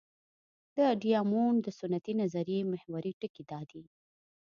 د 0.75 0.77
ډیامونډ 1.01 1.57
د 1.63 1.67
سنتي 1.79 2.13
نظریې 2.21 2.59
محوري 2.71 3.13
ټکی 3.19 3.43
دا 3.51 3.59
دی. 3.69 3.83